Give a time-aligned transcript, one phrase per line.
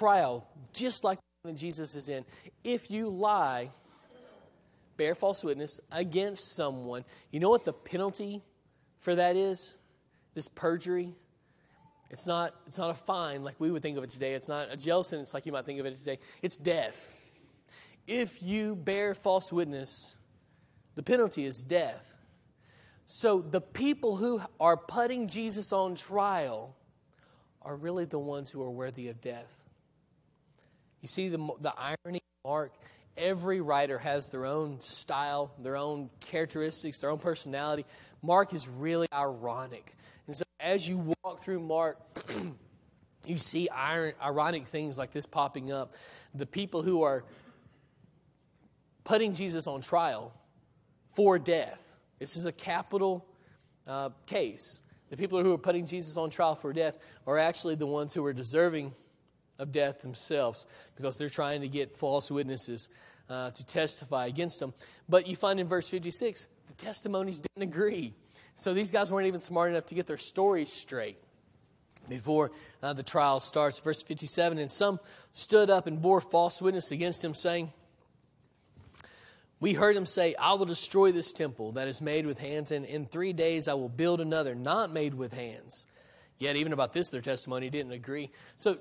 [0.00, 2.24] trial, just like that Jesus is in.
[2.64, 3.68] If you lie,
[4.96, 8.42] bear false witness against someone, you know what the penalty
[8.98, 9.76] for that is?
[10.34, 11.14] This perjury.
[12.10, 14.32] It's not, it's not a fine like we would think of it today.
[14.32, 16.18] It's not a jail sentence like you might think of it today.
[16.40, 17.12] It's death.
[18.06, 20.16] If you bear false witness,
[20.94, 22.16] the penalty is death.
[23.04, 26.74] So the people who are putting Jesus on trial
[27.62, 29.69] are really the ones who are worthy of death.
[31.00, 32.72] You see the, the irony, Mark?
[33.16, 37.84] Every writer has their own style, their own characteristics, their own personality.
[38.22, 39.94] Mark is really ironic.
[40.26, 41.98] And so as you walk through Mark,
[43.26, 45.94] you see ironic things like this popping up.
[46.34, 47.24] The people who are
[49.04, 50.32] putting Jesus on trial
[51.12, 51.98] for death.
[52.18, 53.26] This is a capital
[53.86, 54.82] uh, case.
[55.08, 58.24] The people who are putting Jesus on trial for death are actually the ones who
[58.24, 58.94] are deserving
[59.60, 62.88] of death themselves because they're trying to get false witnesses
[63.28, 64.74] uh, to testify against them.
[65.08, 68.14] But you find in verse 56, the testimonies didn't agree.
[68.56, 71.18] So these guys weren't even smart enough to get their stories straight
[72.08, 72.50] before
[72.82, 73.78] uh, the trial starts.
[73.78, 74.98] Verse 57 And some
[75.32, 77.72] stood up and bore false witness against him, saying,
[79.60, 82.84] We heard him say, I will destroy this temple that is made with hands, and
[82.84, 85.86] in three days I will build another not made with hands.
[86.38, 88.30] Yet, even about this, their testimony didn't agree.
[88.56, 88.78] So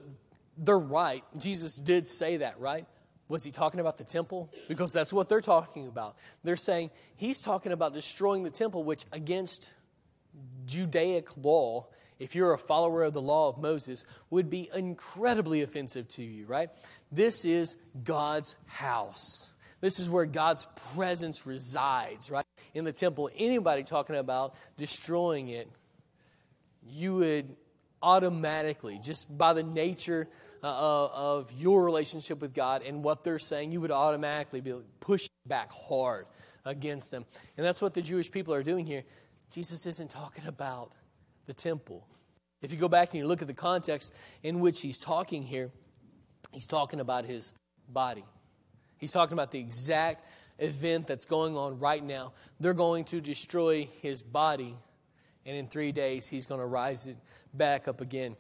[0.60, 1.24] they're right.
[1.38, 2.86] Jesus did say that, right?
[3.28, 4.52] Was he talking about the temple?
[4.68, 6.18] Because that's what they're talking about.
[6.44, 9.72] They're saying he's talking about destroying the temple, which against
[10.66, 11.88] Judaic law,
[12.18, 16.46] if you're a follower of the law of Moses, would be incredibly offensive to you,
[16.46, 16.70] right?
[17.12, 19.52] This is God's house.
[19.80, 22.46] This is where God's presence resides, right?
[22.74, 23.30] In the temple.
[23.38, 25.70] Anybody talking about destroying it,
[26.84, 27.56] you would
[28.02, 30.28] automatically, just by the nature
[30.64, 35.32] uh, of your relationship with God and what they're saying, you would automatically be pushed
[35.46, 36.26] back hard
[36.66, 37.26] against them.
[37.58, 39.04] And that's what the Jewish people are doing here.
[39.52, 40.94] Jesus isn't talking about
[41.46, 42.08] the temple.
[42.62, 45.72] If you go back and you look at the context in which he's talking here,
[46.52, 47.54] he's talking about his
[47.88, 48.26] body.
[48.98, 50.24] He's talking about the exact
[50.60, 52.34] event that's going on right now.
[52.60, 54.76] They're going to destroy his body,
[55.46, 57.16] and in three days, he's going to rise it
[57.54, 58.36] back up again.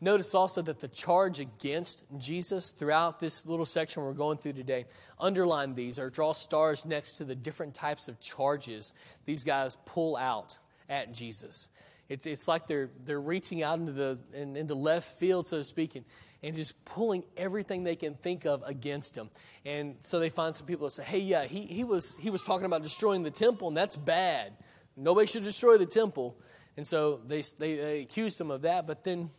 [0.00, 4.86] Notice also that the charge against Jesus throughout this little section we're going through today,
[5.18, 8.94] underline these or draw stars next to the different types of charges
[9.24, 10.56] these guys pull out
[10.88, 11.68] at Jesus.
[12.08, 15.64] It's, it's like they're, they're reaching out into, the, in, into left field, so to
[15.64, 16.04] speak, and,
[16.42, 19.28] and just pulling everything they can think of against him.
[19.66, 22.44] And so they find some people that say, hey, yeah, he, he, was, he was
[22.44, 24.52] talking about destroying the temple, and that's bad.
[24.96, 26.36] Nobody should destroy the temple.
[26.76, 29.30] And so they, they, they accused him of that, but then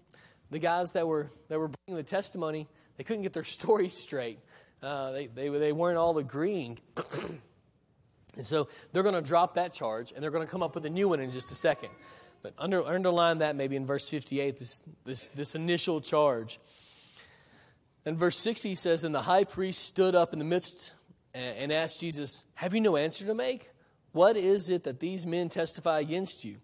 [0.51, 2.67] the guys that were, that were bringing the testimony,
[2.97, 4.39] they couldn't get their story straight.
[4.81, 6.79] Uh, they, they, they weren't all agreeing.
[8.37, 10.85] and so they're going to drop that charge and they're going to come up with
[10.85, 11.89] a new one in just a second.
[12.41, 16.59] But under, underline that maybe in verse 58, this, this, this initial charge.
[18.05, 20.93] And verse 60 says, And the high priest stood up in the midst
[21.33, 23.69] and asked Jesus, Have you no answer to make?
[24.11, 26.57] What is it that these men testify against you?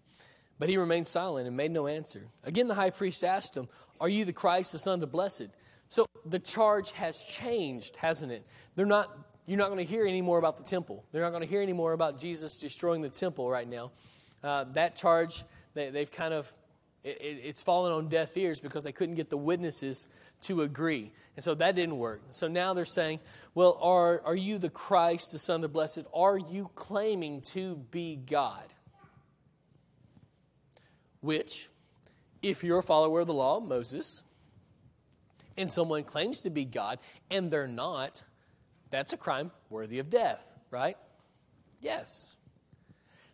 [0.58, 2.28] But he remained silent and made no answer.
[2.44, 3.68] Again, the high priest asked him,
[4.00, 5.48] Are you the Christ, the Son of the Blessed?
[5.88, 8.46] So the charge has changed, hasn't it?
[8.74, 9.16] They're not,
[9.46, 11.04] you're not going to hear any more about the temple.
[11.12, 13.92] They're not going to hear any more about Jesus destroying the temple right now.
[14.42, 16.52] Uh, that charge, they, have kind of,
[17.04, 20.08] it, it's fallen on deaf ears because they couldn't get the witnesses
[20.42, 21.12] to agree.
[21.36, 22.22] And so that didn't work.
[22.30, 23.20] So now they're saying,
[23.54, 26.04] Well, are, are you the Christ, the Son of the Blessed?
[26.14, 28.64] Are you claiming to be God?
[31.26, 31.68] Which,
[32.40, 34.22] if you're a follower of the law Moses,
[35.56, 37.00] and someone claims to be God
[37.32, 38.22] and they're not,
[38.90, 40.96] that's a crime worthy of death, right?
[41.80, 42.36] Yes.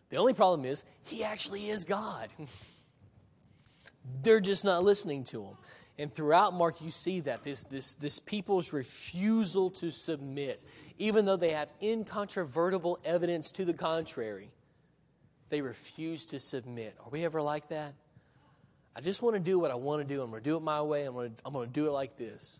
[0.09, 2.29] The only problem is, he actually is God.
[4.23, 5.57] they're just not listening to him.
[5.99, 10.65] And throughout Mark, you see that this, this, this people's refusal to submit,
[10.97, 14.49] even though they have incontrovertible evidence to the contrary
[15.53, 16.95] they refuse to submit.
[16.99, 17.93] Are we ever like that?
[18.95, 20.19] I just want to do what I want to do.
[20.21, 21.05] I'm going to do it my way.
[21.05, 22.59] I'm going to, I'm going to do it like this.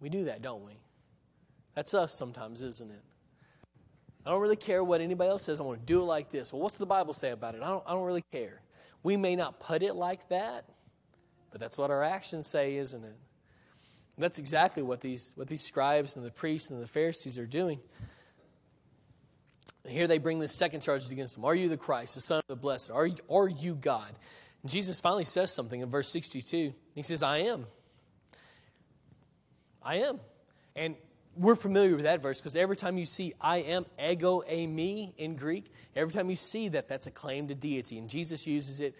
[0.00, 0.72] We do that, don't we?
[1.76, 3.02] That's us sometimes, isn't it?
[4.26, 5.60] I don't really care what anybody else says.
[5.60, 6.52] I want to do it like this.
[6.52, 7.62] Well, what's the Bible say about it?
[7.62, 8.60] I don't, I don't really care.
[9.04, 10.64] We may not put it like that,
[11.52, 13.16] but that's what our actions say, isn't it?
[14.18, 17.80] that's exactly what these, what these scribes and the priests and the Pharisees are doing.
[19.86, 21.44] Here they bring the second charges against him.
[21.44, 22.90] Are you the Christ, the Son of the Blessed?
[22.90, 24.12] Are you, are you God?
[24.62, 26.72] And Jesus finally says something in verse 62.
[26.94, 27.66] He says, I am.
[29.82, 30.20] I am.
[30.76, 30.94] And
[31.36, 35.34] we're familiar with that verse because every time you see I am, ego eimi in
[35.34, 37.98] Greek, every time you see that, that's a claim to deity.
[37.98, 38.94] And Jesus uses it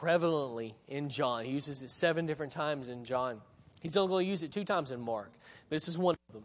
[0.00, 1.44] prevalently in John.
[1.44, 3.40] He uses it seven different times in John.
[3.80, 5.32] He's only going to use it two times in Mark.
[5.68, 6.44] This is one of them.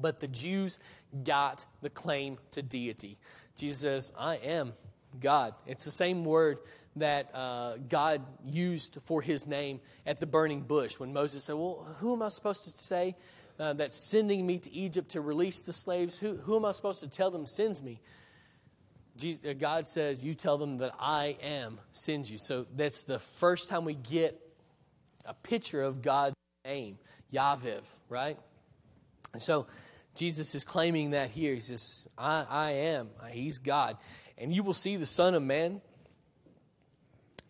[0.00, 0.78] But the Jews
[1.24, 3.18] got the claim to deity.
[3.56, 4.72] Jesus says, I am
[5.20, 5.54] God.
[5.66, 6.58] It's the same word
[6.96, 11.86] that uh, God used for his name at the burning bush when Moses said, Well,
[11.98, 13.16] who am I supposed to say
[13.58, 16.18] uh, that's sending me to Egypt to release the slaves?
[16.18, 18.00] Who, who am I supposed to tell them sends me?
[19.16, 22.38] Jesus, uh, God says, You tell them that I am sends you.
[22.38, 24.38] So that's the first time we get
[25.24, 26.34] a picture of God's
[26.64, 26.98] name,
[27.30, 28.38] Yahweh, right?
[29.32, 29.66] And so
[30.14, 31.54] Jesus is claiming that here.
[31.54, 33.10] He says, I, I am.
[33.30, 33.96] He's God.
[34.38, 35.80] And you will see the Son of Man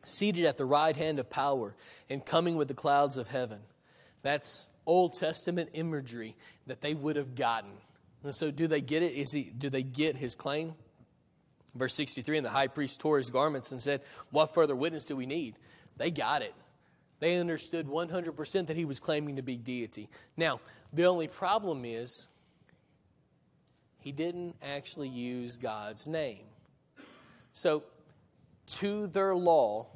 [0.05, 1.75] seated at the right hand of power
[2.11, 3.61] and coming with the clouds of heaven.
[4.23, 6.37] That's Old Testament imagery
[6.67, 7.71] that they would have gotten.
[8.25, 9.15] And so, do they get it?
[9.15, 10.75] Is he, do they get his claim?
[11.75, 15.17] Verse 63 And the high priest tore his garments and said, What further witness do
[15.17, 15.57] we need?
[15.97, 16.55] They got it.
[17.23, 20.09] They understood 100% that he was claiming to be deity.
[20.37, 20.59] Now,
[20.93, 22.27] the only problem is
[24.01, 26.47] he didn't actually use God's name.
[27.53, 27.85] So,
[28.79, 29.87] to their law,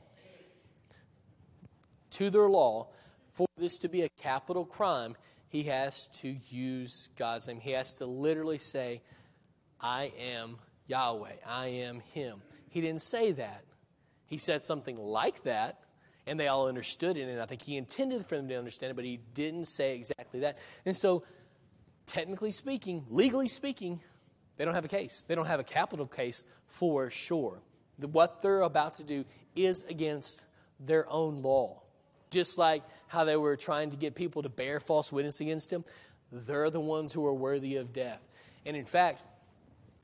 [2.11, 2.91] to their law,
[3.33, 5.17] for this to be a capital crime,
[5.49, 7.59] he has to use God's name.
[7.59, 9.03] He has to literally say,
[9.81, 12.41] I am Yahweh, I am Him.
[12.71, 13.65] He didn't say that.
[14.27, 15.81] He said something like that,
[16.27, 18.95] and they all understood it, and I think he intended for them to understand it,
[18.95, 20.59] but he didn't say exactly that.
[20.85, 21.23] And so,
[22.07, 24.01] technically speaking, legally speaking,
[24.57, 25.25] they don't have a case.
[25.27, 27.61] They don't have a capital case for sure.
[27.99, 29.25] What they're about to do
[29.55, 30.45] is against
[30.81, 31.83] their own law.
[32.31, 35.85] Just like how they were trying to get people to bear false witness against him,
[36.33, 38.27] they're the ones who are worthy of death.
[38.65, 39.25] And in fact,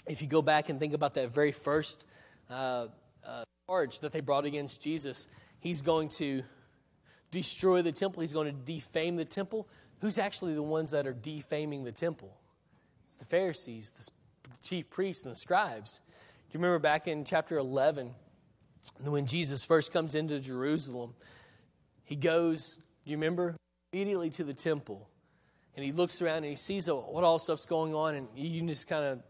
[0.07, 2.07] if you go back and think about that very first
[2.49, 2.87] uh,
[3.27, 5.27] uh, charge that they brought against Jesus,
[5.62, 6.43] he's going to
[7.31, 9.69] destroy the temple, he's going to defame the temple.
[10.00, 12.37] Who's actually the ones that are defaming the temple?
[13.05, 16.00] It's the Pharisees, the chief priests, and the scribes.
[16.09, 18.11] Do you remember back in chapter 11
[19.05, 21.14] when Jesus first comes into Jerusalem?
[22.05, 23.56] He goes, do you remember?
[23.93, 25.08] Immediately to the temple.
[25.76, 28.17] And he looks around and he sees what all stuff's going on.
[28.17, 29.23] And you can just kind of,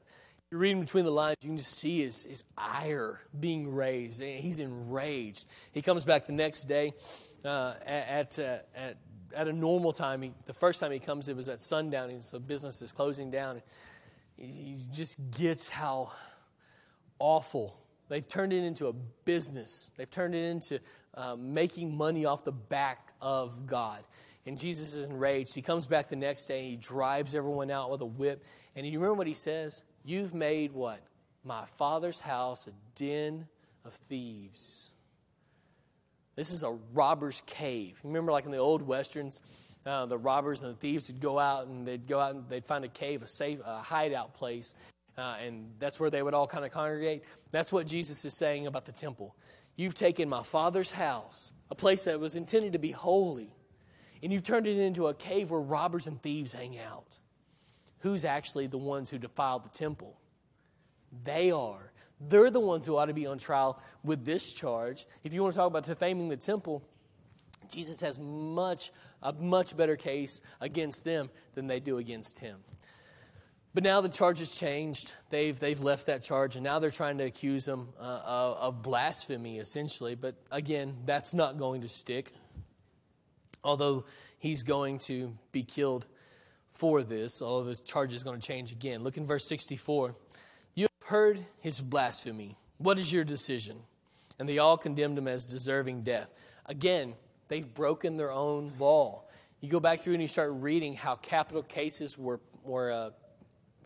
[0.52, 4.22] you're reading between the lines, you can just see his, his ire being raised.
[4.22, 5.46] He's enraged.
[5.72, 6.92] He comes back the next day
[7.42, 8.98] uh, at, uh, at,
[9.34, 10.20] at a normal time.
[10.20, 12.10] He, the first time he comes, it was at sundown.
[12.10, 13.62] And so business is closing down.
[14.36, 16.12] He, he just gets how
[17.18, 17.78] awful.
[18.10, 18.92] They've turned it into a
[19.24, 20.80] business, they've turned it into
[21.14, 24.04] uh, making money off the back of God.
[24.44, 25.54] And Jesus is enraged.
[25.54, 28.44] He comes back the next day, he drives everyone out with a whip.
[28.76, 29.82] And you remember what he says?
[30.04, 31.00] You've made what?
[31.44, 33.46] My father's house a den
[33.84, 34.90] of thieves.
[36.36, 38.00] This is a robber's cave.
[38.04, 39.40] Remember, like in the old westerns,
[39.84, 42.64] uh, the robbers and the thieves would go out and they'd go out and they'd
[42.64, 44.74] find a cave, a safe, a hideout place,
[45.18, 47.24] uh, and that's where they would all kind of congregate.
[47.50, 49.36] That's what Jesus is saying about the temple.
[49.76, 53.54] You've taken my father's house, a place that was intended to be holy,
[54.22, 57.18] and you've turned it into a cave where robbers and thieves hang out.
[58.02, 60.18] Who's actually the ones who defiled the temple?
[61.24, 61.92] They are.
[62.20, 65.06] They're the ones who ought to be on trial with this charge.
[65.24, 66.82] If you want to talk about defaming the temple,
[67.68, 68.90] Jesus has much
[69.22, 72.58] a much better case against them than they do against him.
[73.74, 75.14] But now the charge has changed.
[75.30, 79.58] They've, they've left that charge, and now they're trying to accuse him uh, of blasphemy,
[79.58, 80.14] essentially.
[80.14, 82.30] But again, that's not going to stick.
[83.64, 84.04] Although
[84.38, 86.06] he's going to be killed
[86.72, 89.04] for this, although the charge is going to change again.
[89.04, 90.16] Look in verse 64.
[90.74, 92.56] You have heard his blasphemy.
[92.78, 93.78] What is your decision?
[94.38, 96.32] And they all condemned him as deserving death.
[96.66, 97.14] Again,
[97.48, 99.24] they've broken their own law.
[99.60, 103.10] You go back through and you start reading how capital cases were, were uh,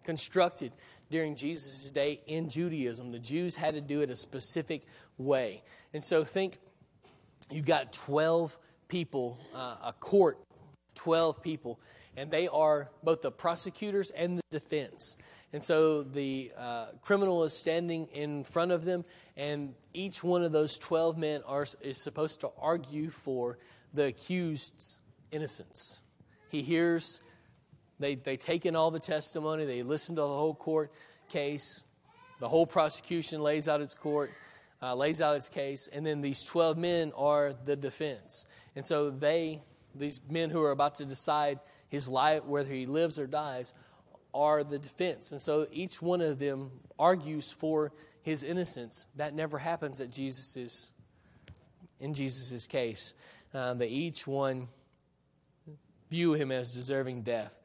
[0.04, 0.72] constructed
[1.10, 3.10] during Jesus' day in Judaism.
[3.10, 4.86] The Jews had to do it a specific
[5.18, 5.62] way.
[5.92, 6.58] And so think
[7.50, 10.38] you've got 12 people, uh, a court,
[10.94, 11.80] 12 people,
[12.16, 15.16] and they are both the prosecutors and the defense.
[15.52, 19.04] And so the uh, criminal is standing in front of them,
[19.36, 23.58] and each one of those 12 men are, is supposed to argue for
[23.94, 24.98] the accused's
[25.30, 26.00] innocence.
[26.50, 27.20] He hears
[27.98, 30.92] they, they take in all the testimony, they listen to the whole court
[31.28, 31.82] case,
[32.40, 34.30] the whole prosecution lays out its court,
[34.82, 38.44] uh, lays out its case, and then these 12 men are the defense.
[38.74, 39.62] And so they
[39.98, 41.58] these men who are about to decide
[41.88, 43.74] his life, whether he lives or dies,
[44.34, 45.32] are the defense.
[45.32, 49.06] And so each one of them argues for his innocence.
[49.16, 50.90] That never happens at Jesus's,
[52.00, 53.14] in Jesus' case.
[53.54, 54.68] Uh, they each one
[56.10, 57.60] view him as deserving death.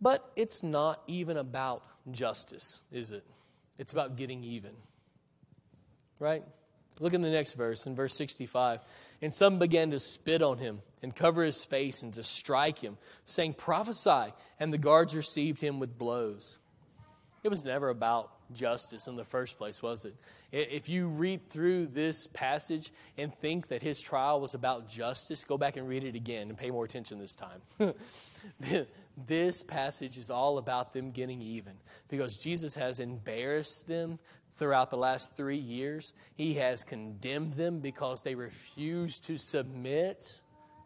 [0.00, 3.24] But it's not even about justice, is it?
[3.78, 4.72] It's about getting even.
[6.18, 6.44] Right?
[7.02, 8.80] Look in the next verse, in verse 65.
[9.22, 12.96] And some began to spit on him and cover his face and to strike him,
[13.24, 14.32] saying, Prophesy.
[14.60, 16.58] And the guards received him with blows.
[17.42, 20.14] It was never about justice in the first place, was it?
[20.52, 25.58] If you read through this passage and think that his trial was about justice, go
[25.58, 27.94] back and read it again and pay more attention this time.
[29.26, 31.72] this passage is all about them getting even
[32.08, 34.20] because Jesus has embarrassed them
[34.56, 36.14] throughout the last three years.
[36.34, 40.40] He has condemned them because they refuse to submit,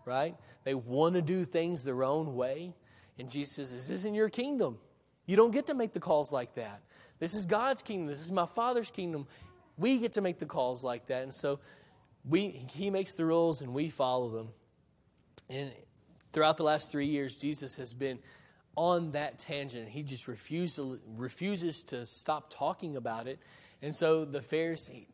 [0.04, 0.36] right?
[0.64, 2.74] They want to do things their own way.
[3.18, 4.78] And Jesus says, This isn't your kingdom.
[5.26, 6.82] You don't get to make the calls like that.
[7.18, 8.06] This is God's kingdom.
[8.06, 9.26] This is my Father's kingdom.
[9.78, 11.22] We get to make the calls like that.
[11.22, 11.60] And so
[12.28, 14.48] we, He makes the rules and we follow them.
[15.48, 15.72] And
[16.32, 18.18] throughout the last three years, Jesus has been
[18.76, 19.88] on that tangent.
[19.88, 23.40] He just refuses, refuses to stop talking about it.
[23.82, 24.40] And so the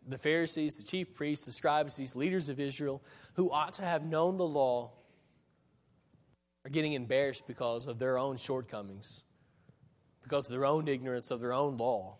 [0.09, 3.03] the Pharisees, the chief priests, the scribes, these leaders of Israel,
[3.35, 4.93] who ought to have known the law,
[6.65, 9.23] are getting embarrassed because of their own shortcomings,
[10.23, 12.17] because of their own ignorance of their own law.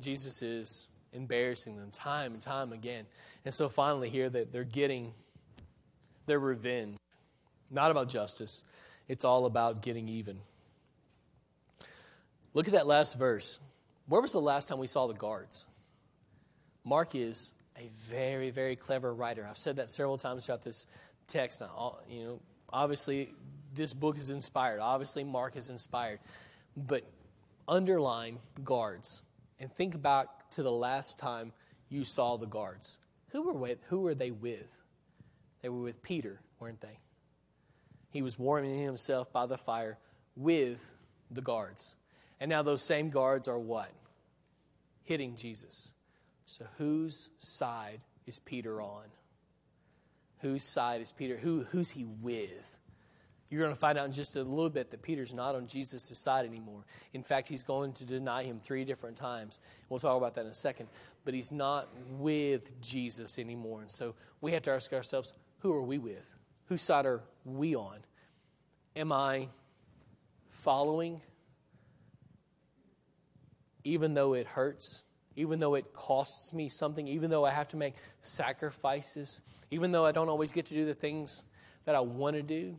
[0.00, 3.06] Jesus is embarrassing them time and time again.
[3.44, 5.14] And so finally, here that they're getting
[6.26, 6.96] their revenge.
[7.70, 8.62] Not about justice,
[9.08, 10.38] it's all about getting even.
[12.54, 13.58] Look at that last verse.
[14.06, 15.66] Where was the last time we saw the guards?
[16.84, 19.46] Mark is a very, very clever writer.
[19.48, 20.86] I've said that several times throughout this
[21.26, 21.60] text.
[21.60, 22.40] Now, you know,
[22.72, 23.32] obviously,
[23.74, 24.80] this book is inspired.
[24.80, 26.20] Obviously, Mark is inspired.
[26.76, 27.04] But
[27.66, 29.22] underline guards
[29.58, 31.52] and think back to the last time
[31.88, 32.98] you saw the guards.
[33.30, 33.78] Who were with?
[33.88, 34.82] Who were they with?
[35.62, 36.98] They were with Peter, weren't they?
[38.14, 39.98] He was warming himself by the fire
[40.36, 40.94] with
[41.32, 41.96] the guards.
[42.38, 43.90] And now those same guards are what?
[45.02, 45.92] Hitting Jesus.
[46.46, 49.06] So whose side is Peter on?
[50.42, 51.36] Whose side is Peter?
[51.36, 52.78] Who, who's he with?
[53.50, 56.04] You're going to find out in just a little bit that Peter's not on Jesus'
[56.16, 56.86] side anymore.
[57.14, 59.58] In fact, he's going to deny him three different times.
[59.88, 60.88] We'll talk about that in a second.
[61.24, 63.80] But he's not with Jesus anymore.
[63.80, 66.36] And so we have to ask ourselves who are we with?
[66.66, 67.98] Whose side are we on?
[68.96, 69.48] Am I
[70.50, 71.20] following
[73.84, 75.02] even though it hurts,
[75.36, 80.06] even though it costs me something, even though I have to make sacrifices, even though
[80.06, 81.44] I don't always get to do the things
[81.84, 82.76] that I want to do?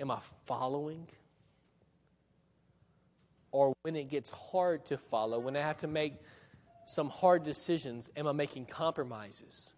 [0.00, 1.06] Am I following?
[3.52, 6.14] Or when it gets hard to follow, when I have to make
[6.86, 9.74] some hard decisions, am I making compromises?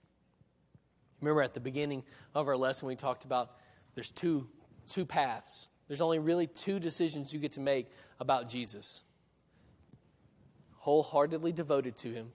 [1.23, 2.02] Remember at the beginning
[2.35, 3.52] of our lesson, we talked about
[3.95, 4.47] there's two,
[4.88, 5.69] two paths.
[5.88, 7.88] There's only really two decisions you get to make
[8.21, 9.02] about Jesus
[10.83, 12.33] wholeheartedly devoted to Him,